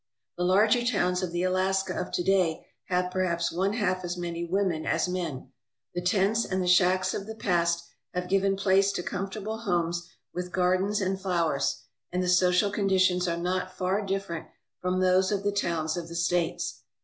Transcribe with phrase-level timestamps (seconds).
[0.35, 4.43] The larger towns of the Alaska of to day have perhaps one half as many
[4.43, 5.51] women as men.
[5.93, 7.83] The tents and the shacks of the past
[8.15, 13.37] have given place to comfortable homes with gardens and flowers, and the social conditions are
[13.37, 14.47] not far different
[14.79, 16.81] from those of the towns of the States.